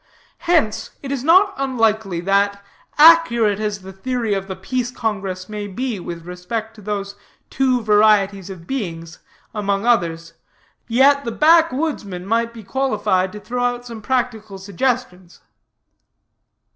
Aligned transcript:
Hence, 0.49 0.89
it 1.03 1.11
is 1.11 1.23
not 1.23 1.53
unlikely 1.57 2.21
that, 2.21 2.63
accurate 2.97 3.59
as 3.59 3.81
the 3.83 3.93
theory 3.93 4.33
of 4.33 4.47
the 4.47 4.55
Peace 4.55 4.89
Congress 4.89 5.47
may 5.47 5.67
be 5.67 5.99
with 5.99 6.25
respect 6.25 6.73
to 6.73 6.81
those 6.81 7.13
two 7.51 7.83
varieties 7.83 8.49
of 8.49 8.65
beings, 8.65 9.19
among 9.53 9.85
others, 9.85 10.33
yet 10.87 11.23
the 11.23 11.31
backwoodsman 11.31 12.25
might 12.25 12.51
be 12.51 12.63
qualified 12.63 13.31
to 13.33 13.39
throw 13.39 13.63
out 13.63 13.85
some 13.85 14.01
practical 14.01 14.57
suggestions. 14.57 15.41